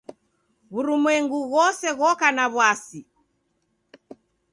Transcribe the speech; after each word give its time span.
W'urumwengu 0.73 1.37
ghose 1.51 1.89
ghoka 1.99 2.27
na 2.37 2.45
w'asi. 2.55 3.01